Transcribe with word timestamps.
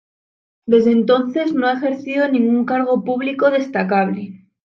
Desde 0.65 0.91
entonces 0.93 1.53
no 1.53 1.67
ha 1.67 1.73
ejercido 1.73 2.27
ningún 2.27 2.65
cargo 2.65 3.03
público 3.03 3.51
destacable 3.51 4.47